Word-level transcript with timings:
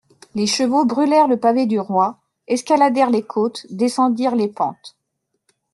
Les 0.33 0.47
chevaux 0.47 0.83
brûlèrent 0.83 1.27
le 1.27 1.37
pavé 1.37 1.67
du 1.67 1.79
Roi, 1.79 2.17
escaladèrent 2.47 3.11
les 3.11 3.21
côtes, 3.21 3.67
descendirent 3.69 4.35
les 4.35 4.47
pentes. 4.47 4.97